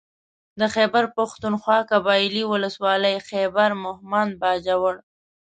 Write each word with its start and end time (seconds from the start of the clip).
د 0.59 0.61
خېبر 0.75 1.03
پښتونخوا 1.17 1.79
قبايلي 1.91 2.43
ولسوالۍ 2.53 3.15
خېبر 3.29 3.69
مهمند 3.85 4.31
باجوړ 4.41 4.95